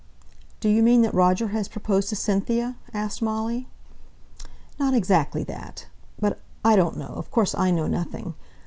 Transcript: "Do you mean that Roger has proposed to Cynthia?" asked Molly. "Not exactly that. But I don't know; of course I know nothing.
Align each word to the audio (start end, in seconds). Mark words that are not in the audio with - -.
"Do 0.59 0.67
you 0.67 0.81
mean 0.81 1.03
that 1.03 1.13
Roger 1.13 1.49
has 1.49 1.67
proposed 1.67 2.09
to 2.09 2.15
Cynthia?" 2.15 2.75
asked 2.91 3.21
Molly. 3.21 3.67
"Not 4.79 4.95
exactly 4.95 5.43
that. 5.43 5.85
But 6.19 6.39
I 6.65 6.75
don't 6.75 6.97
know; 6.97 7.13
of 7.17 7.29
course 7.29 7.53
I 7.53 7.69
know 7.69 7.85
nothing. 7.85 8.33